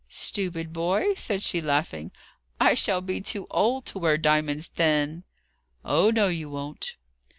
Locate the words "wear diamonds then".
3.99-5.25